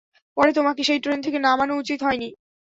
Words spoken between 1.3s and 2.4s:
নামানো উচিত হয় নি।